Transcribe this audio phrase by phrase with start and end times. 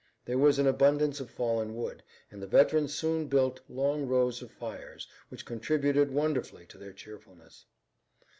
[0.25, 2.01] There was an abundance of fallen wood,
[2.31, 7.67] and the veterans soon built long rows of fires which contributed wonderfully to their cheerfulness.